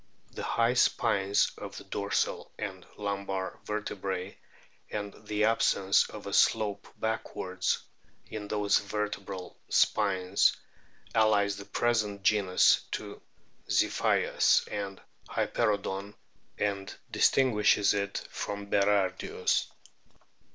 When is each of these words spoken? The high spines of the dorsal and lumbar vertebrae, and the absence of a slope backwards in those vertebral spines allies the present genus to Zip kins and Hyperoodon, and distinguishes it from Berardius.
The 0.31 0.41
high 0.41 0.73
spines 0.73 1.51
of 1.59 1.77
the 1.77 1.83
dorsal 1.83 2.51
and 2.57 2.87
lumbar 2.97 3.59
vertebrae, 3.65 4.35
and 4.89 5.13
the 5.27 5.43
absence 5.43 6.09
of 6.09 6.25
a 6.25 6.33
slope 6.33 6.87
backwards 6.97 7.83
in 8.25 8.47
those 8.47 8.79
vertebral 8.79 9.59
spines 9.69 10.57
allies 11.13 11.57
the 11.57 11.65
present 11.65 12.23
genus 12.23 12.81
to 12.93 13.21
Zip 13.69 13.93
kins 13.93 14.67
and 14.71 14.99
Hyperoodon, 15.29 16.15
and 16.57 16.95
distinguishes 17.11 17.93
it 17.93 18.27
from 18.31 18.71
Berardius. 18.71 19.67